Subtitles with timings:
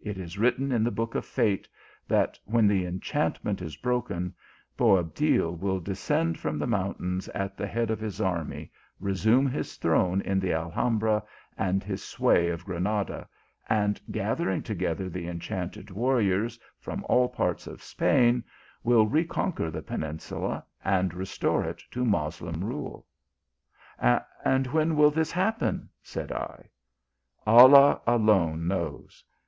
[0.00, 1.68] It is written in the book of fate,
[2.06, 4.32] that when the enchantment is broken,
[4.78, 10.20] Boabdil will descend from the mountains at the head of this army, resume his throne
[10.20, 11.20] in the Al hambra
[11.58, 13.28] and his sway of Granada,
[13.68, 18.44] and gathering together the enchanted warriors from all parts of Spain,
[18.84, 23.04] will reconquer the peninsula, and restore it to Moslem rule."
[24.44, 25.88] And when shall this happen?
[26.04, 26.70] said I."
[27.48, 29.24] Allah alone knows.